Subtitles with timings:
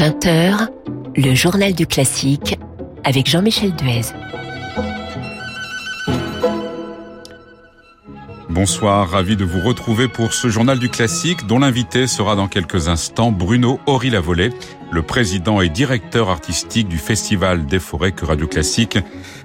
[0.00, 0.68] 20h,
[1.14, 2.58] le journal du classique
[3.04, 4.00] avec Jean-Michel Duez.
[8.48, 12.88] Bonsoir, ravi de vous retrouver pour ce journal du classique dont l'invité sera dans quelques
[12.88, 14.50] instants Bruno Horry-Lavolée,
[14.90, 18.98] le président et directeur artistique du Festival des Forêts que Radio Classique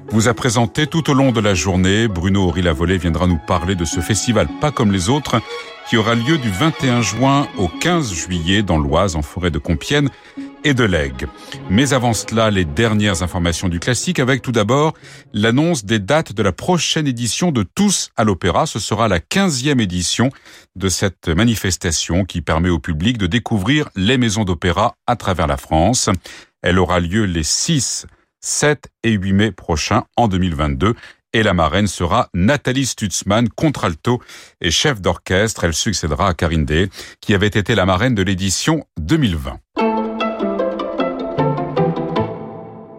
[0.07, 2.07] vous a présenté tout au long de la journée.
[2.07, 5.41] Bruno Horry-Lavolée viendra nous parler de ce festival pas comme les autres
[5.89, 10.09] qui aura lieu du 21 juin au 15 juillet dans l'Oise en forêt de Compiègne
[10.65, 11.27] et de Lègue.
[11.69, 14.93] Mais avant cela, les dernières informations du classique avec tout d'abord
[15.31, 18.65] l'annonce des dates de la prochaine édition de Tous à l'Opéra.
[18.65, 20.31] Ce sera la 15e édition
[20.75, 25.57] de cette manifestation qui permet au public de découvrir les maisons d'opéra à travers la
[25.57, 26.09] France.
[26.63, 28.07] Elle aura lieu les 6,
[28.41, 30.95] 7 et 8 mai prochains en 2022
[31.33, 34.21] et la marraine sera Nathalie Stutzmann, contralto
[34.61, 35.65] et chef d'orchestre.
[35.65, 36.89] Elle succédera à Karine Day,
[37.19, 39.59] qui avait été la marraine de l'édition 2020.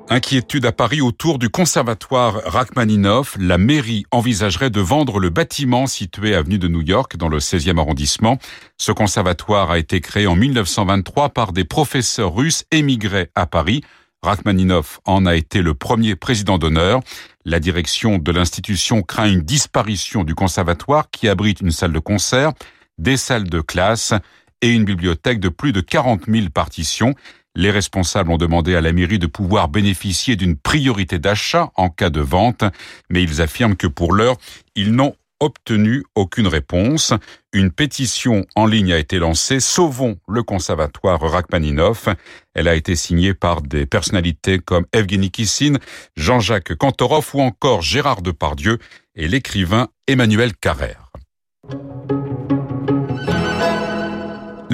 [0.09, 3.37] Inquiétude à Paris autour du conservatoire Rachmaninoff.
[3.41, 7.81] La mairie envisagerait de vendre le bâtiment situé avenue de New York dans le 16e
[7.81, 8.39] arrondissement.
[8.79, 13.83] Ce conservatoire a été créé en 1923 par des professeurs russes émigrés à Paris.
[14.23, 17.01] Rachmaninoff en a été le premier président d'honneur.
[17.45, 22.53] La direction de l'institution craint une disparition du conservatoire qui abrite une salle de concert,
[22.99, 24.15] des salles de classe
[24.63, 27.15] et une bibliothèque de plus de 40 000 partitions.
[27.57, 32.11] Les responsables ont demandé à la mairie de pouvoir bénéficier d'une priorité d'achat en cas
[32.11, 32.65] de vente,
[33.09, 34.37] mais ils affirment que pour l'heure,
[34.75, 37.15] ils n'ont obtenu aucune réponse.
[37.55, 42.09] Une pétition en ligne a été lancée, Sauvons le conservatoire Rachmaninoff.
[42.55, 45.79] Elle a été signée par des personnalités comme Evgeny Kissine,
[46.15, 48.79] Jean-Jacques Kantorov ou encore Gérard Depardieu
[49.15, 51.11] et l'écrivain Emmanuel Carrère.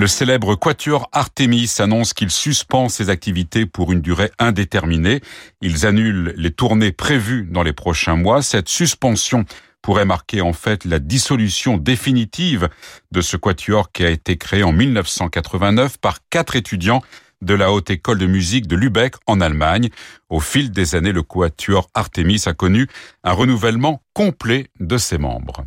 [0.03, 5.21] Le célèbre Quatuor Artemis annonce qu'il suspend ses activités pour une durée indéterminée.
[5.61, 8.43] Ils annulent les tournées prévues dans les prochains mois.
[8.43, 9.45] Cette suspension
[9.81, 12.69] pourrait marquer en fait la dissolution définitive
[13.13, 17.05] de ce quatuor qui a été créé en 1989 par quatre étudiants
[17.41, 19.89] de la Haute École de musique de Lübeck en Allemagne.
[20.31, 22.89] Au fil des années, le quatuor Artemis a connu
[23.23, 25.65] un renouvellement complet de ses membres.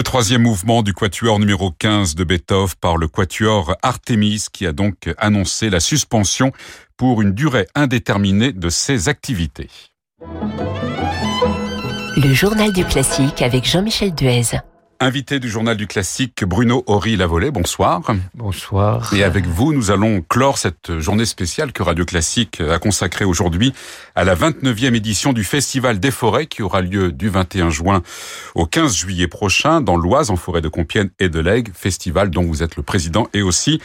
[0.00, 4.72] Le troisième mouvement du quatuor numéro 15 de Beethoven par le quatuor Artemis qui a
[4.72, 6.52] donc annoncé la suspension
[6.96, 9.68] pour une durée indéterminée de ses activités.
[12.16, 14.56] Le journal du classique avec Jean-Michel Duez.
[15.02, 18.02] Invité du journal du classique, Bruno Horry Lavolée, bonsoir.
[18.34, 19.14] Bonsoir.
[19.14, 23.72] Et avec vous, nous allons clore cette journée spéciale que Radio Classique a consacrée aujourd'hui
[24.14, 28.02] à la 29e édition du Festival des Forêts qui aura lieu du 21 juin
[28.54, 32.42] au 15 juillet prochain dans l'Oise, en forêt de Compiègne et de Lègue, festival dont
[32.42, 33.80] vous êtes le président et aussi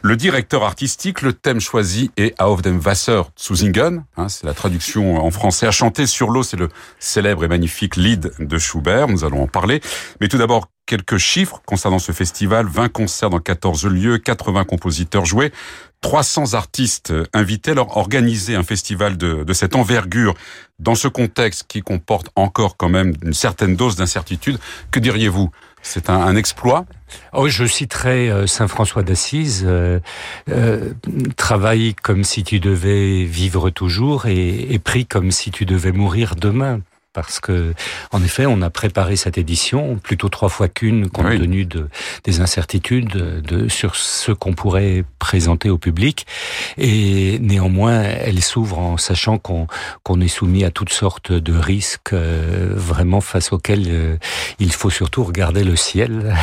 [0.00, 1.20] le directeur artistique.
[1.20, 5.66] Le thème choisi est Auf dem Wasser zu singen, hein, c'est la traduction en français.
[5.66, 9.46] À chanter sur l'eau, c'est le célèbre et magnifique Lied de Schubert, nous allons en
[9.46, 9.82] parler.
[10.22, 10.53] Mais tout d'abord,
[10.86, 12.66] quelques chiffres concernant ce festival.
[12.66, 15.52] 20 concerts dans 14 lieux, 80 compositeurs joués,
[16.00, 17.70] 300 artistes invités.
[17.70, 20.34] Alors, organiser un festival de, cette envergure
[20.78, 24.58] dans ce contexte qui comporte encore quand même une certaine dose d'incertitude,
[24.90, 25.50] que diriez-vous?
[25.86, 26.86] C'est un, exploit?
[27.34, 30.00] Oh, Je citerai euh, Saint François d'Assise, euh,
[30.48, 30.94] euh,
[31.36, 36.80] travaille comme si tu devais vivre toujours et prie comme si tu devais mourir demain
[37.14, 37.72] parce que,
[38.10, 41.88] en effet, on a préparé cette édition plutôt trois fois qu'une, compte tenu de,
[42.24, 46.26] des incertitudes de, sur ce qu'on pourrait présenter au public.
[46.76, 49.68] Et néanmoins, elle s'ouvre en sachant qu'on
[50.02, 54.16] qu'on est soumis à toutes sortes de risques, euh, vraiment face auxquels euh,
[54.58, 56.34] il faut surtout regarder le ciel.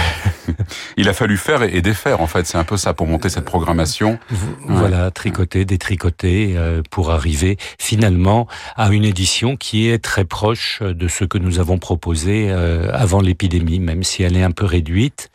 [0.97, 2.47] il a fallu faire et défaire, en fait.
[2.47, 4.19] C'est un peu ça pour monter cette programmation.
[4.65, 8.47] Voilà, tricoter, détricoter, euh, pour arriver finalement
[8.77, 13.21] à une édition qui est très proche de ce que nous avons proposé euh, avant
[13.21, 15.29] l'épidémie, même si elle est un peu réduite.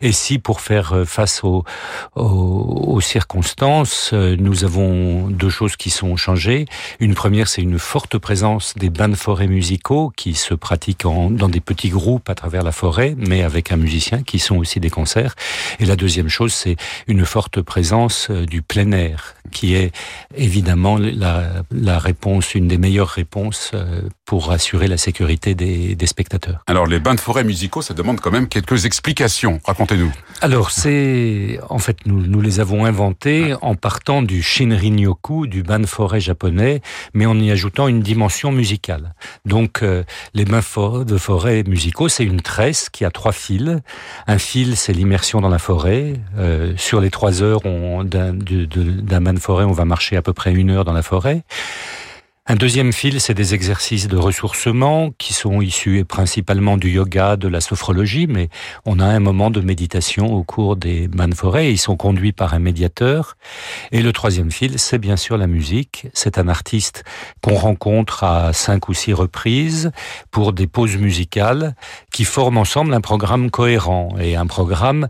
[0.00, 1.64] Et si pour faire euh, face aux,
[2.16, 6.66] aux, circonstances, euh, nous avons deux choses qui sont changées.
[7.00, 11.48] Une première, c'est une forte présence des bains de forêt musicaux qui se pratiquent dans
[11.48, 14.90] des petits groupes à travers la forêt, mais avec un musicien qui sont aussi des
[14.90, 15.34] concerts.
[15.80, 16.76] Et la deuxième chose, c'est
[17.06, 19.92] une forte présence du plein air, qui est
[20.34, 23.72] évidemment la, la réponse, une des meilleures réponses
[24.24, 26.62] pour assurer la sécurité des, des, spectateurs.
[26.66, 29.60] Alors les bains de forêt musicaux, ça demande quand même quelques explications.
[29.64, 30.12] Racontez-nous.
[30.40, 35.80] Alors c'est, en fait, nous, nous les avons inventés en partant du Shinrin-yoku, du bain
[35.80, 36.80] de forêt japonais,
[37.14, 39.14] mais en y ajoutant une dimension musicale.
[39.44, 40.02] Donc euh,
[40.34, 40.62] les bains
[41.06, 43.80] de forêt musicaux, c'est une tresse qui a trois fils.
[44.26, 46.14] Un fil, c'est l'immersion dans la forêt.
[46.38, 50.70] Euh, sur les trois heures d'un bain de on va marcher à peu près une
[50.70, 51.42] heure dans la forêt.
[52.52, 57.48] Un deuxième fil, c'est des exercices de ressourcement qui sont issus principalement du yoga, de
[57.48, 58.50] la sophrologie, mais
[58.84, 61.72] on a un moment de méditation au cours des bains de forêt.
[61.72, 63.38] Ils sont conduits par un médiateur.
[63.90, 66.08] Et le troisième fil, c'est bien sûr la musique.
[66.12, 67.04] C'est un artiste
[67.40, 69.90] qu'on rencontre à cinq ou six reprises
[70.30, 71.74] pour des pauses musicales
[72.12, 75.08] qui forment ensemble un programme cohérent et un programme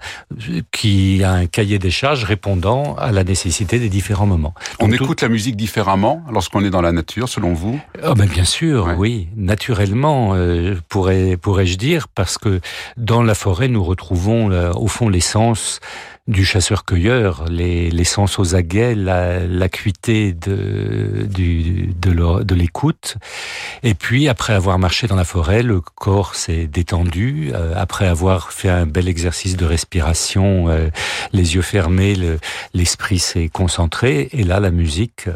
[0.71, 4.55] qui a un cahier des charges répondant à la nécessité des différents moments.
[4.79, 8.44] On écoute la musique différemment lorsqu'on est dans la nature selon vous oh ben Bien
[8.44, 12.61] sûr, oui, naturellement, euh, pourrais, pourrais-je dire, parce que
[12.96, 15.81] dans la forêt, nous retrouvons au fond l'essence
[16.28, 23.16] du chasseur-cueilleur, l'essence aux aguets, l'acuité de, de l'écoute.
[23.82, 27.50] Et puis, après avoir marché dans la forêt, le corps s'est détendu.
[27.54, 30.90] Euh, après avoir fait un bel exercice de respiration, euh,
[31.32, 32.14] les yeux fermés,
[32.72, 34.28] l'esprit s'est concentré.
[34.32, 35.26] Et là, la musique,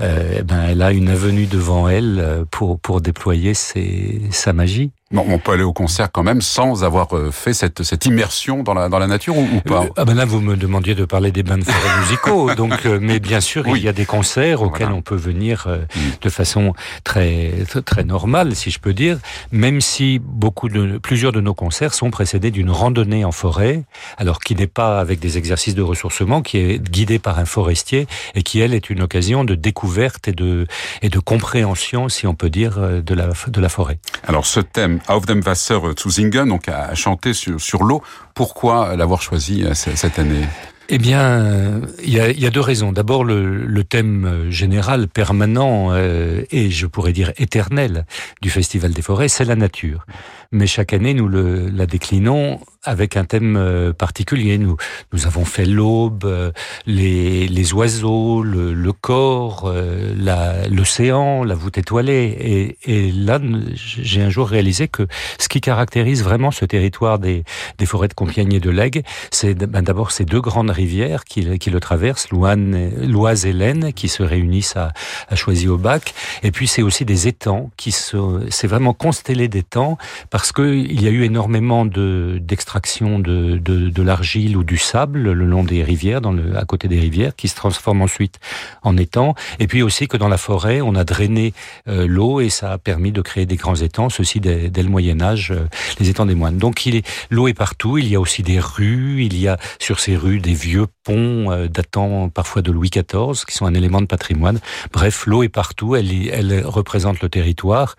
[0.00, 5.38] euh, ben, elle a une avenue devant elle pour, pour déployer ses, sa magie on
[5.38, 8.88] peut aller au concert quand même sans avoir euh, fait cette, cette immersion dans la,
[8.88, 9.84] dans la nature ou, pas?
[9.84, 12.86] Euh, ah ben Là, vous me demandiez de parler des bains de forêt musicaux, donc,
[12.86, 15.98] euh, mais bien sûr, il y a des concerts auxquels on peut venir mm.
[16.20, 16.72] de façon
[17.02, 17.52] très,
[17.84, 19.18] très normale, si je peux dire,
[19.52, 23.82] même si beaucoup de, plusieurs de nos concerts sont précédés d'une randonnée en forêt,
[24.16, 28.06] alors qui n'est pas avec des exercices de ressourcement, qui est guidée par un forestier
[28.34, 30.66] et qui, elle, est une occasion de découverte et de,
[31.02, 33.98] et de compréhension, si on peut dire, de la, de la forêt.
[34.26, 38.02] Alors, ce thème Auf dem Wasser zu singen, donc à chanter sur, sur l'eau.
[38.34, 40.46] Pourquoi l'avoir choisi euh, cette année?
[40.90, 42.92] Eh bien, il y a, deux raisons.
[42.92, 48.04] D'abord, le, thème général, permanent euh, et je pourrais dire éternel
[48.42, 50.04] du Festival des forêts, c'est la nature.
[50.52, 54.58] Mais chaque année, nous le, la déclinons avec un thème euh, particulier.
[54.58, 54.76] Nous,
[55.12, 56.52] nous avons fait l'aube, euh,
[56.86, 62.76] les, les oiseaux, le, le corps, euh, l'océan, la, voûte étoilée.
[62.84, 63.40] Et, et là,
[63.74, 65.06] j'ai un jour réalisé que
[65.38, 67.44] ce qui caractérise vraiment ce territoire des,
[67.78, 71.58] des forêts de Compiègne et de Lègue, c'est ben, d'abord ces deux grandes rivières qui,
[71.58, 74.92] qui le traversent, l'Oise et l'Aisne, qui se réunissent à,
[75.28, 76.14] à Choisy-au-Bac.
[76.42, 79.96] Et puis c'est aussi des étangs qui sont, c'est vraiment constellé d'étangs
[80.34, 84.78] parce que il y a eu énormément de d'extraction de, de, de l'argile ou du
[84.78, 88.40] sable le long des rivières, dans le, à côté des rivières, qui se transforment ensuite
[88.82, 89.36] en étangs.
[89.60, 91.54] Et puis aussi que dans la forêt, on a drainé
[91.86, 95.22] euh, l'eau et ça a permis de créer des grands étangs, ceci dès, le Moyen
[95.22, 95.68] Âge, euh,
[96.00, 96.58] les étangs des moines.
[96.58, 97.96] Donc il est l'eau est partout.
[97.98, 99.22] Il y a aussi des rues.
[99.22, 103.44] Il y a sur ces rues des vieux ponts euh, datant parfois de Louis XIV,
[103.46, 104.58] qui sont un élément de patrimoine.
[104.92, 105.94] Bref, l'eau est partout.
[105.94, 107.94] Elle, elle représente le territoire.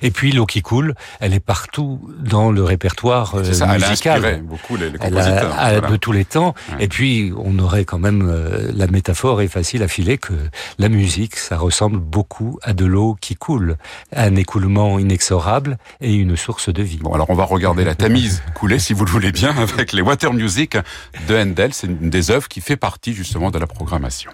[0.00, 4.24] Et puis l'eau qui coule, elle est partout dans le répertoire euh, ça, musical.
[4.24, 5.54] Elle a beaucoup les, les compositeurs.
[5.58, 5.88] Elle a, voilà.
[5.88, 6.54] de tous les temps.
[6.72, 6.84] Ouais.
[6.84, 10.34] Et puis on aurait quand même euh, la métaphore est facile à filer que
[10.78, 13.76] la musique, ça ressemble beaucoup à de l'eau qui coule,
[14.14, 16.98] un écoulement inexorable et une source de vie.
[16.98, 20.02] Bon, alors on va regarder la Tamise couler, si vous le voulez bien, avec les
[20.02, 20.76] Water Music
[21.28, 21.72] de Handel.
[21.72, 24.30] C'est une des œuvres qui fait partie justement de la programmation.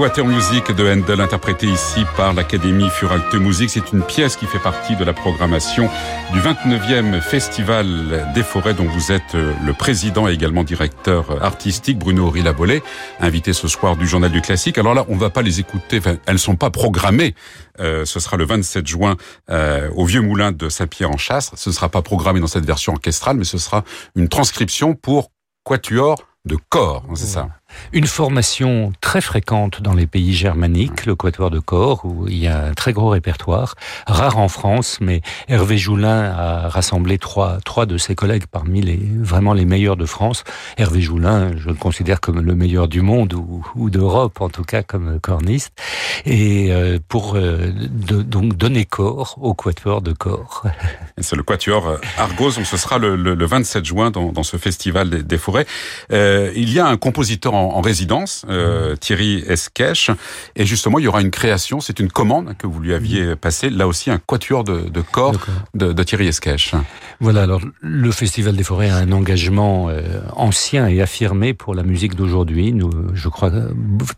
[0.00, 3.68] Water Music de Handel, interprété ici par l'Académie Furalte Musique.
[3.68, 5.90] C'est une pièce qui fait partie de la programmation
[6.32, 12.30] du 29e Festival des Forêts, dont vous êtes le président et également directeur artistique, Bruno
[12.30, 12.82] Rilabollet,
[13.20, 14.78] invité ce soir du Journal du Classique.
[14.78, 17.34] Alors là, on va pas les écouter, enfin, elles sont pas programmées.
[17.78, 19.18] Euh, ce sera le 27 juin
[19.50, 21.50] euh, au Vieux Moulin de Saint-Pierre-en-Chasse.
[21.56, 23.84] Ce ne sera pas programmé dans cette version orchestrale, mais ce sera
[24.16, 25.30] une transcription pour
[25.62, 27.48] quatuor de corps, c'est ça?
[27.92, 32.46] Une formation très fréquente dans les pays germaniques, le quatuor de corps, où il y
[32.46, 33.74] a un très gros répertoire,
[34.06, 39.00] rare en France, mais Hervé Joulin a rassemblé trois, trois de ses collègues parmi les,
[39.18, 40.44] vraiment les meilleurs de France.
[40.76, 44.64] Hervé Joulin, je le considère comme le meilleur du monde, ou, ou d'Europe, en tout
[44.64, 45.72] cas, comme corniste,
[46.26, 50.64] et euh, pour euh, de, donc donner corps au quatuor de corps.
[51.18, 54.56] C'est le quatuor Argos, donc ce sera le, le, le 27 juin dans, dans, ce
[54.56, 55.66] festival des, des forêts.
[56.12, 60.10] Euh, il y a un compositeur en, en résidence, euh, Thierry Esquèche.
[60.56, 63.70] Et justement, il y aura une création, c'est une commande que vous lui aviez passée,
[63.70, 65.34] là aussi un quatuor de, de corps
[65.74, 66.74] de, de, Thierry Esquèche.
[67.20, 71.82] Voilà, alors le Festival des Forêts a un engagement euh, ancien et affirmé pour la
[71.82, 72.72] musique d'aujourd'hui.
[72.72, 73.50] Nous, je crois,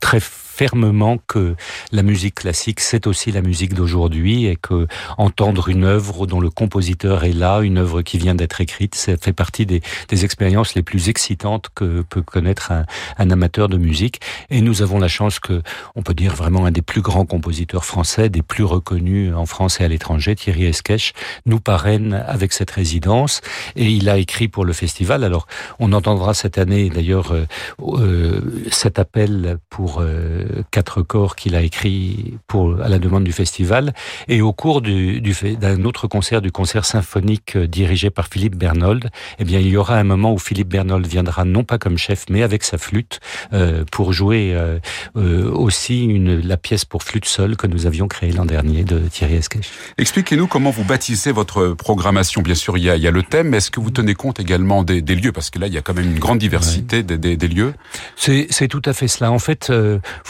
[0.00, 0.20] très
[0.62, 1.57] fermement que
[1.90, 4.87] la musique classique, c'est aussi la musique d'aujourd'hui et que
[5.19, 9.16] entendre une œuvre dont le compositeur est là, une œuvre qui vient d'être écrite, ça
[9.16, 14.21] fait partie des, des, expériences les plus excitantes que peut connaître un, amateur de musique.
[14.50, 15.62] Et nous avons la chance que,
[15.97, 19.81] on peut dire vraiment un des plus grands compositeurs français, des plus reconnus en France
[19.81, 21.12] et à l'étranger, Thierry Esquèche,
[21.45, 23.40] nous parraine avec cette résidence
[23.75, 25.25] et il a écrit pour le festival.
[25.25, 25.49] Alors,
[25.81, 27.47] on entendra cette année d'ailleurs euh,
[27.81, 28.40] euh,
[28.71, 33.94] cet appel pour euh, quatre corps qu'il a écrit pour à la demande du festival
[34.28, 39.11] et au cours du, du d'un autre concert du concert symphonique dirigé par Philippe Bernold
[39.38, 42.26] eh bien il y aura un moment où Philippe Bernold viendra non pas comme chef
[42.28, 43.21] mais avec sa flûte
[43.52, 44.78] euh, pour jouer euh,
[45.16, 48.99] euh, aussi une la pièce pour flûte seule que nous avions créée l'an dernier de
[48.99, 49.71] Thierry Esquèche.
[49.99, 53.23] Expliquez-nous comment vous baptisez votre programmation bien sûr il y a, il y a le
[53.23, 55.32] thème mais est-ce que vous tenez compte également des, des, lieux?
[55.32, 57.02] Parce que là il y a quand même une grande diversité ouais.
[57.02, 57.75] des, des, des, lieux
[58.16, 59.73] C'est tout à fait cela en fait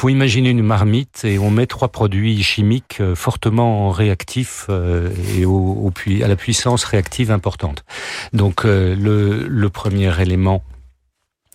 [0.03, 6.25] faut imaginer une marmite et on met trois produits chimiques euh, fortement réactifs euh, et
[6.25, 7.85] à la puissance réactive importante.
[8.33, 10.65] Donc le, le premier élément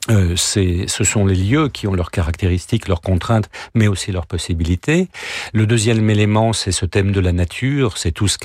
[0.10, 5.10] euh, ce sont les lieux qui ont leurs caractéristiques, leurs contraintes, mais aussi leurs possibilités.
[5.54, 8.38] Le deuxième élément, c'est ce thème de la nature, c'est tout ce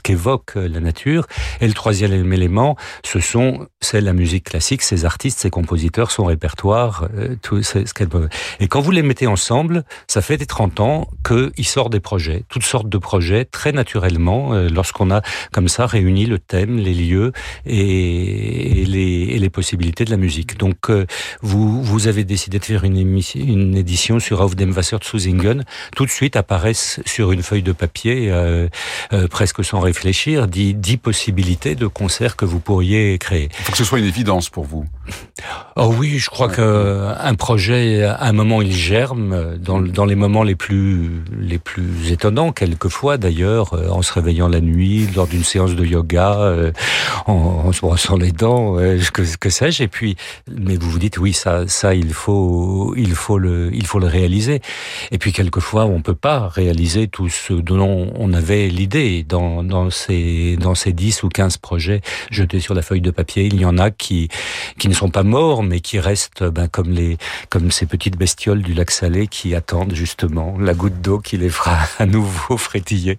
[0.00, 1.26] qu'évoque la nature.
[1.60, 6.24] Et le troisième élément, ce sont, c'est la musique classique, ses artistes, ses compositeurs, son
[6.24, 8.28] répertoire, euh, tout ce qu'elle peut.
[8.60, 12.44] Et quand vous les mettez ensemble, ça fait des 30 ans qu'il sort des projets,
[12.48, 16.94] toutes sortes de projets, très naturellement, euh, lorsqu'on a comme ça réuni le thème, les
[16.94, 17.32] lieux
[17.66, 20.53] et, les, et les possibilités de la musique.
[20.58, 21.06] Donc, euh,
[21.42, 25.18] vous, vous avez décidé de faire une, émission, une édition sur Auf dem Wasser zu
[25.18, 25.64] singen.
[25.96, 28.68] Tout de suite apparaissent sur une feuille de papier, euh,
[29.12, 33.48] euh, presque sans réfléchir, dix, dix possibilités de concerts que vous pourriez créer.
[33.58, 34.84] Il faut que ce soit une évidence pour vous.
[35.76, 40.14] Oh oui, je crois que un projet, à un moment, il germe dans, dans les
[40.14, 45.42] moments les plus les plus étonnants, quelquefois d'ailleurs, en se réveillant la nuit, lors d'une
[45.42, 46.70] séance de yoga,
[47.26, 49.82] en, en, se brossant les dents, que, que sais-je.
[49.82, 50.16] Et puis
[50.50, 54.06] mais vous vous dites oui ça ça il faut il faut le il faut le
[54.06, 54.60] réaliser.
[55.10, 59.24] Et puis quelquefois on peut pas réaliser tout ce dont on avait l'idée.
[59.26, 63.44] Dans dans ces dans ces 10 ou 15 projets jetés sur la feuille de papier
[63.46, 64.28] il y en a qui
[64.78, 67.16] qui ne sont pas morts mais qui restent ben, comme les
[67.50, 71.48] comme ces petites bestioles du lac Salé qui attendent justement la goutte d'eau qui les
[71.48, 73.18] fera à nouveau frétiller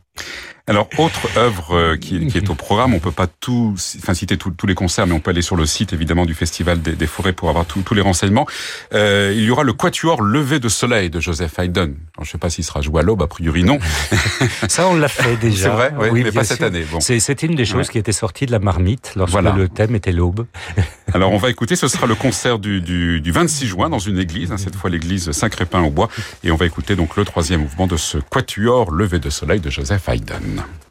[0.67, 4.35] alors, autre œuvre euh, qui, qui, est au programme, on peut pas tout, enfin citer
[4.35, 7.05] tous les concerts, mais on peut aller sur le site évidemment du Festival des, des
[7.05, 8.47] Forêts pour avoir tous les renseignements.
[8.93, 11.93] Euh, il y aura le Quatuor Levé de Soleil de Joseph Haydn.
[12.17, 13.77] je ne sais pas s'il sera joué à l'aube, a priori non.
[14.67, 15.65] Ça, on l'a fait déjà.
[15.65, 16.83] C'est vrai, oui, mais pas cette année.
[16.91, 16.99] Bon.
[16.99, 20.47] C'était une des choses qui était sortie de la marmite lorsque le thème était l'aube.
[21.13, 21.75] Alors, on va écouter.
[21.75, 24.89] Ce sera le concert du, du, du 26 juin dans une église, hein, cette fois
[24.89, 26.09] l'église Saint-Crépin au bois,
[26.43, 29.69] et on va écouter donc le troisième mouvement de ce Quatuor Levé de Soleil de
[29.69, 30.54] Joseph Haydn.
[30.55, 30.84] Анна.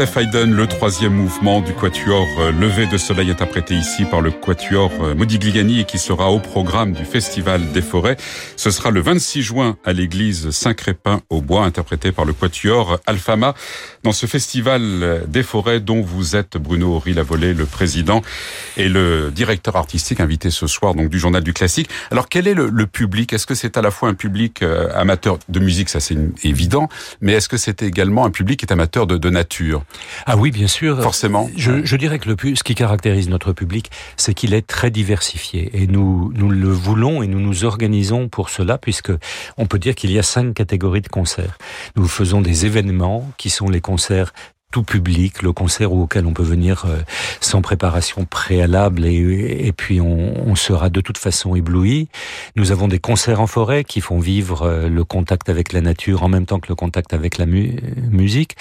[0.00, 4.30] Joseph Haydn, le troisième mouvement du quatuor euh, Levé de Soleil interprété ici par le
[4.30, 8.16] quatuor euh, Modigliani et qui sera au programme du Festival des Forêts.
[8.56, 13.54] Ce sera le 26 juin à l'église Saint-Crépin au Bois, interprété par le quatuor Alfama
[14.02, 18.22] dans ce Festival des Forêts dont vous êtes Bruno Horry Lavolée, le président
[18.78, 21.90] et le directeur artistique invité ce soir donc du Journal du Classique.
[22.10, 23.34] Alors quel est le, public?
[23.34, 26.88] Est-ce que c'est à la fois un public euh, amateur de musique, ça c'est évident,
[27.20, 29.84] mais est-ce que c'est également un public qui est amateur de nature?
[30.26, 31.02] Ah oui, bien sûr.
[31.02, 31.50] Forcément.
[31.56, 35.70] Je, dirais que le, ce qui caractérise notre public, c'est qu'il est très diversifié.
[35.74, 39.12] Et nous, nous le voulons et nous nous organisons pour cela, puisque
[39.56, 41.58] on peut dire qu'il y a cinq catégories de concerts.
[41.96, 44.32] Nous faisons des événements qui sont les concerts
[44.70, 47.00] tout public, le concert auquel on peut venir euh,
[47.40, 52.08] sans préparation préalable et, puis on, on, sera de toute façon ébloui.
[52.56, 56.22] Nous avons des concerts en forêt qui font vivre euh, le contact avec la nature
[56.22, 58.56] en même temps que le contact avec la musique.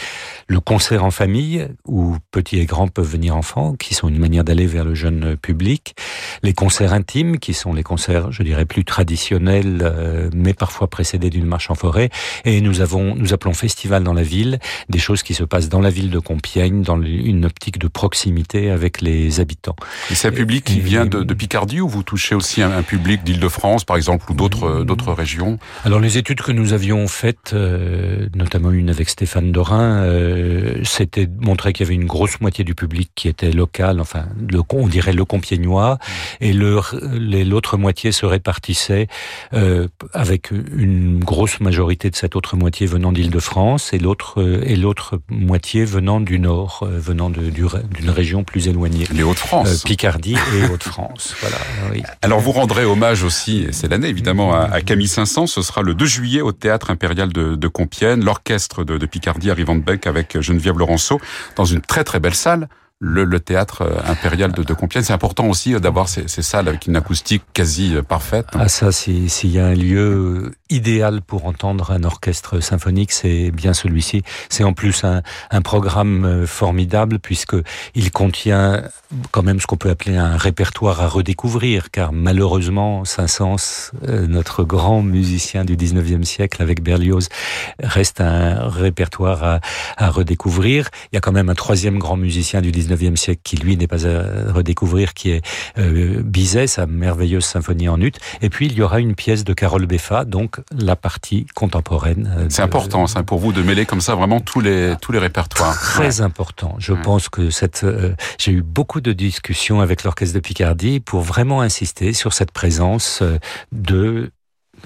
[0.47, 4.43] Le concert en famille où petits et grands peuvent venir enfants, qui sont une manière
[4.43, 5.95] d'aller vers le jeune public.
[6.41, 11.29] Les concerts intimes qui sont les concerts, je dirais, plus traditionnels, euh, mais parfois précédés
[11.29, 12.09] d'une marche en forêt.
[12.45, 15.81] Et nous avons, nous appelons festival dans la ville, des choses qui se passent dans
[15.81, 19.75] la ville de Compiègne dans une optique de proximité avec les habitants.
[20.09, 23.83] Et c'est un public qui vient de, Picardie ou vous touchez aussi un, public d'Île-de-France,
[23.83, 25.59] par exemple, ou d'autres d'autres régions?
[25.85, 31.27] Alors les études que nous avions faites, euh, notamment une avec Stéphane Dorin, euh, c'était
[31.39, 34.87] montrer qu'il y avait une grosse moitié du public qui était local, enfin le, on
[34.87, 35.97] dirait le compiègnois,
[36.41, 39.07] et l'autre moitié se répartissait
[39.53, 45.19] euh, avec une grosse majorité de cette autre moitié venant d'Île-de-France et l'autre et l'autre
[45.29, 49.05] moitié venant du nord, euh, venant d'une région plus éloignée.
[49.11, 49.67] Les Hauts-de-France.
[49.67, 51.35] Euh, Picardie et Hauts-de-France.
[51.41, 51.57] voilà.
[51.91, 52.03] Oui.
[52.21, 55.47] Alors vous rendrez hommage aussi, c'est l'année évidemment, à, Camille Saint-Saëns.
[55.47, 58.23] Ce sera le 2 juillet au Théâtre Impérial de, de Compiègne.
[58.23, 61.19] L'orchestre de, de, Picardie arrive en bec avec Geneviève Laurenceau
[61.55, 62.69] dans une très très belle salle
[62.99, 65.03] le, le, théâtre euh, impérial de, de Compiègne.
[65.03, 68.47] C'est important aussi euh, d'avoir ces, ces, salles avec une acoustique quasi euh, parfaite.
[68.53, 73.73] Ah ça, s'il y a un lieu idéal pour entendre un orchestre symphonique, c'est bien
[73.73, 74.23] celui-ci.
[74.49, 77.55] C'est en plus un, un, programme formidable puisque
[77.95, 78.83] il contient
[79.31, 83.91] quand même ce qu'on peut appeler un répertoire à redécouvrir, car malheureusement, Saint-Saëns,
[84.27, 87.29] notre grand musicien du 19e siècle avec Berlioz,
[87.79, 89.59] reste un répertoire à,
[89.97, 90.89] à redécouvrir.
[91.11, 93.77] Il y a quand même un troisième grand musicien du 19 19e siècle qui lui
[93.77, 95.41] n'est pas à redécouvrir, qui est
[95.77, 98.11] euh, Bizet, sa merveilleuse symphonie en ut.
[98.41, 102.31] Et puis il y aura une pièce de Carole Beffa, donc la partie contemporaine.
[102.37, 105.19] Euh, C'est important, ça, pour vous de mêler comme ça vraiment tous les tous les
[105.19, 105.79] répertoires.
[105.79, 106.75] Très important.
[106.79, 111.21] Je pense que cette euh, j'ai eu beaucoup de discussions avec l'orchestre de Picardie pour
[111.21, 113.37] vraiment insister sur cette présence euh,
[113.71, 114.31] de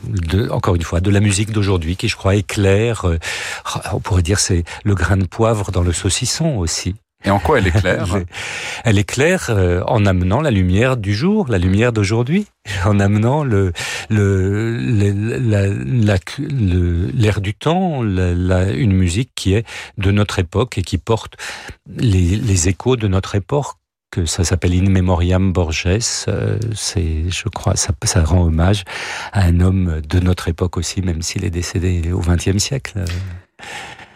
[0.03, 3.05] de, encore une fois, de la musique d'aujourd'hui qui, je crois, éclaire.
[3.93, 6.95] on pourrait dire c'est le grain de poivre dans le saucisson aussi.
[7.25, 8.17] Et en quoi elle est claire
[8.83, 12.47] Elle est claire euh, en amenant la lumière du jour, la lumière d'aujourd'hui,
[12.86, 13.71] en amenant le
[17.15, 19.65] l'air du temps, la, une musique qui est
[19.97, 21.36] de notre époque et qui porte
[21.95, 23.75] les, les échos de notre époque
[24.12, 25.88] que ça s'appelle In Memoriam Borges.
[26.27, 28.83] Euh, c'est, je crois, ça, ça, rend hommage
[29.31, 33.03] à un homme de notre époque aussi, même s'il est décédé au XXe siècle.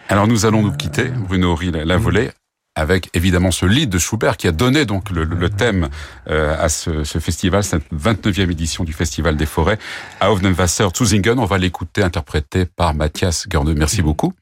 [0.07, 2.29] Alors nous allons nous quitter, Bruno Horry la volée
[2.77, 5.89] avec évidemment ce lead de Schubert qui a donné donc le, le thème
[6.29, 9.79] euh, à ce, ce, festival, cette 29e édition du Festival des Forêts,
[10.19, 11.39] à Aufnenwasser Zuzingen.
[11.39, 13.73] On va l'écouter interprété par Mathias Gerneux.
[13.73, 14.33] Merci beaucoup.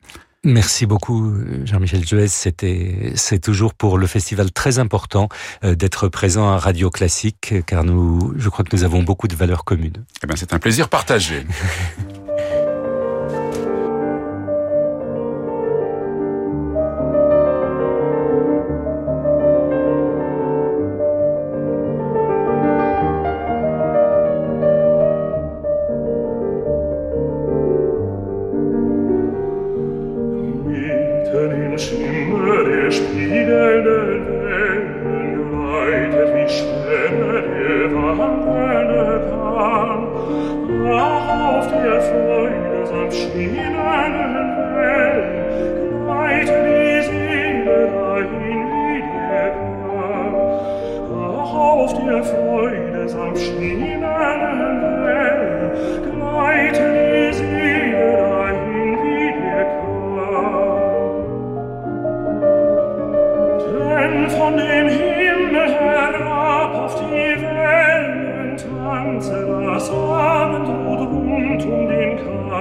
[0.44, 2.32] Merci beaucoup, Jean-Michel Joès.
[2.32, 5.28] C'était, c'est toujours pour le festival très important
[5.64, 9.36] euh, d'être présent à Radio Classique, car nous, je crois que nous avons beaucoup de
[9.36, 10.04] valeurs communes.
[10.24, 11.48] Eh bien, c'est un plaisir partagé.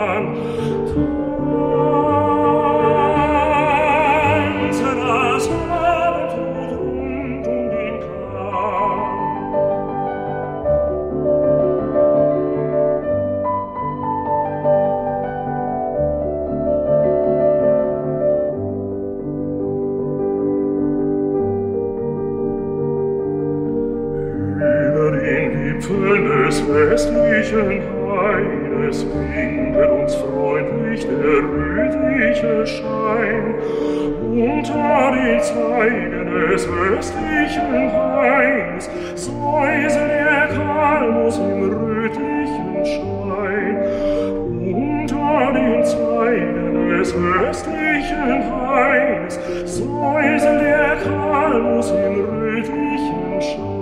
[0.05, 1.24] Herrn,
[51.85, 53.74] Herz im Rötlichen Schein.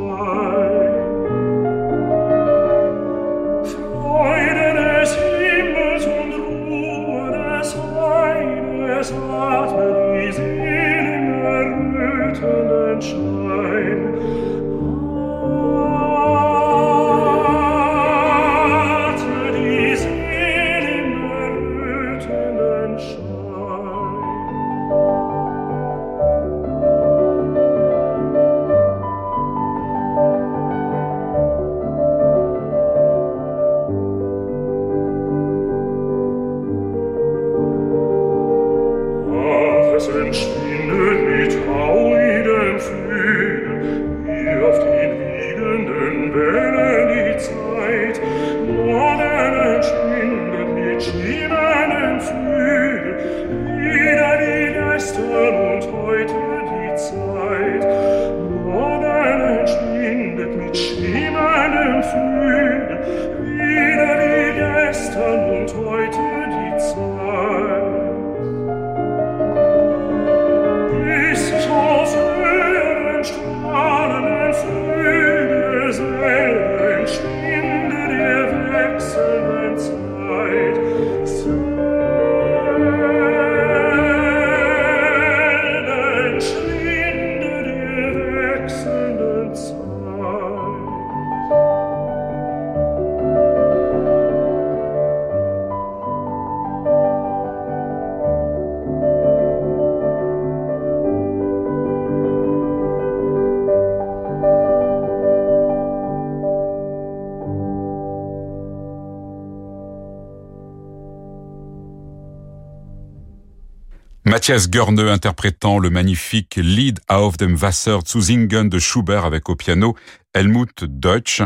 [114.33, 119.57] Matthias Görne interprétant le magnifique Lied auf dem Wasser zu Singen de Schubert avec au
[119.57, 119.95] piano
[120.33, 121.43] Helmut Deutsch.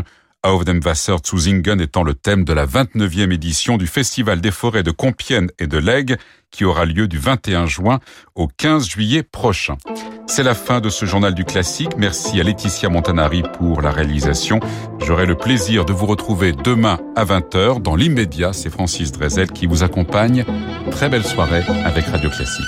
[0.47, 4.81] Auf dem Wasser zu étant le thème de la 29e édition du Festival des forêts
[4.81, 6.15] de Compiègne et de Lègue
[6.51, 7.99] qui aura lieu du 21 juin
[8.33, 9.75] au 15 juillet prochain.
[10.25, 11.97] C'est la fin de ce journal du classique.
[11.97, 14.61] Merci à Laetitia Montanari pour la réalisation.
[15.05, 17.81] J'aurai le plaisir de vous retrouver demain à 20h.
[17.81, 20.45] Dans l'immédiat, c'est Francis Drezel qui vous accompagne.
[20.91, 22.63] Très belle soirée avec Radio Classique.